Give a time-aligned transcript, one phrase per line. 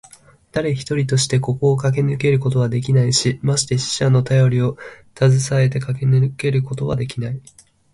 [0.51, 4.75] だれ一人としてここをかけ抜けることはできないし、まして死者のたよりを
[5.13, 7.39] たずさえてかけ抜けることはできない。